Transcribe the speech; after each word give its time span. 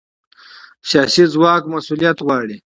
سیاسي 0.89 1.23
ځواک 1.33 1.63
مسؤلیت 1.73 2.17
غواړي 2.25 2.57